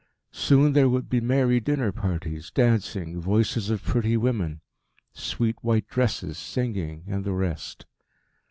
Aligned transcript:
Soon 0.31 0.73
there 0.73 0.89
would 0.89 1.11
be 1.11 1.21
merry 1.21 1.59
dinner 1.59 1.91
parties, 1.91 2.49
dancing, 2.49 3.21
voices 3.21 3.69
of 3.69 3.83
pretty 3.83 4.17
women, 4.17 4.61
sweet 5.13 5.57
white 5.61 5.87
dresses, 5.87 6.39
singing, 6.39 7.03
and 7.05 7.23
the 7.23 7.33
rest. 7.33 7.85